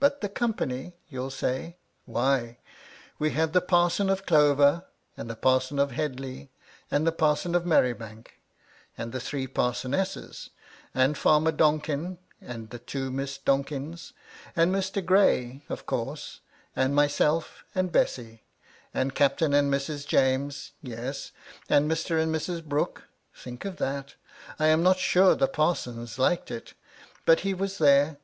But 0.00 0.20
the 0.20 0.28
company? 0.28 0.96
you'll 1.08 1.30
say. 1.30 1.76
Why 2.04 2.58
* 2.88 3.18
we 3.20 3.30
had 3.30 3.52
the 3.52 3.60
parson 3.60 4.10
of 4.10 4.26
Clover, 4.26 4.84
and 5.16 5.30
the 5.30 5.36
parson 5.36 5.78
of 5.78 5.92
Head 5.92 6.18
*leigh, 6.18 6.48
and 6.90 7.06
the 7.06 7.12
parson 7.12 7.54
of 7.54 7.64
Merribank, 7.64 8.40
and 8.98 9.12
the 9.12 9.20
three 9.20 9.46
* 9.46 9.46
parsonesses; 9.60 10.50
and 10.92 11.16
Farmer 11.16 11.52
Donkin 11.52 12.18
and 12.40 12.80
two 12.88 13.12
Miss' 13.12 13.38
Donkins; 13.38 14.12
and 14.56 14.74
Mr. 14.74 15.06
Gray 15.06 15.62
(of 15.68 15.86
course), 15.86 16.40
and 16.74 16.92
myself 16.92 17.62
and' 17.72 17.92
Bessy; 17.92 18.42
and 18.92 19.14
Captain 19.14 19.54
and 19.54 19.72
Mrs. 19.72 20.04
James; 20.04 20.72
yes, 20.82 21.30
and 21.68 21.88
Mr.' 21.88 22.20
and 22.20 22.34
Mrs. 22.34 22.64
Brooke: 22.64 23.04
think 23.32 23.64
of 23.64 23.76
that! 23.76 24.16
I 24.58 24.66
am 24.66 24.82
not 24.82 24.96
so 24.96 25.02
sure 25.02 25.34
* 25.34 25.34
the 25.36 25.46
parsons 25.46 26.18
liked 26.18 26.50
it; 26.50 26.74
but 27.24 27.42
he 27.46 27.54
was 27.54 27.78
there. 27.78 28.16